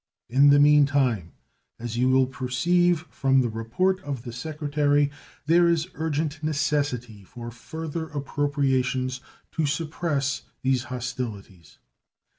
In 0.29 0.49
the 0.49 0.57
mean 0.59 0.87
time, 0.87 1.31
as 1.77 1.95
you 1.95 2.09
will 2.09 2.25
perceive 2.25 3.01
from 3.11 3.41
the 3.41 3.49
report 3.49 4.01
of 4.01 4.23
the 4.23 4.33
Secretary, 4.33 5.11
there 5.45 5.67
is 5.69 5.89
urgent 5.93 6.41
necessity 6.41 7.23
for 7.23 7.51
further 7.51 8.09
appropriations 8.09 9.21
to 9.51 9.67
suppress 9.67 10.41
these 10.63 10.85
hostilities. 10.85 11.77